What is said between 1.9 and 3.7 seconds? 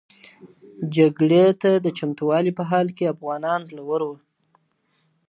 چمتووالي په حال کې افغانان